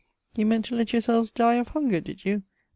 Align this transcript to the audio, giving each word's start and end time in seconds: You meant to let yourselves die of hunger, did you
You 0.35 0.47
meant 0.47 0.65
to 0.65 0.75
let 0.75 0.93
yourselves 0.93 1.29
die 1.29 1.57
of 1.57 1.67
hunger, 1.67 1.99
did 1.99 2.25
you 2.25 2.41